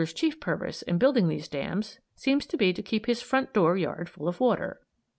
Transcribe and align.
Beaver's 0.01 0.13
chief 0.13 0.39
purpose 0.39 0.81
in 0.81 0.97
building 0.97 1.27
these 1.27 1.47
dams 1.47 1.99
seems 2.15 2.47
to 2.47 2.57
be 2.57 2.73
to 2.73 2.81
keep 2.81 3.05
his 3.05 3.21
front 3.21 3.53
door 3.53 3.77
yard 3.77 4.09
full 4.09 4.27
of 4.27 4.39
water. 4.39 4.81